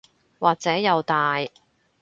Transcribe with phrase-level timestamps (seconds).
[0.39, 1.45] 或者又大